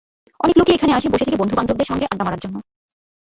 অনেক 0.39 0.55
লোকই 0.59 0.75
এখানে 0.75 0.91
আসে 0.93 1.07
বসে 1.09 1.25
থেকে 1.25 1.39
বন্ধুবান্ধবদের 1.41 1.89
সঙ্গে 1.89 2.05
আড্ডা 2.05 2.25
মারার 2.25 2.43
জন্য। 2.43 2.55